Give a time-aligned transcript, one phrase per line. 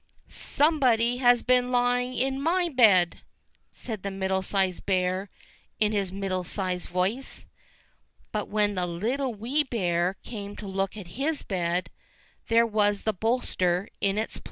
[0.29, 3.21] "somebody has been lying in my bed!"
[3.69, 5.29] said the Middle sized Bear
[5.79, 7.45] in his middle sized voice.
[8.31, 11.91] But when the Little Wee Bear came to look at his bed,
[12.47, 14.39] there was the bolster in its place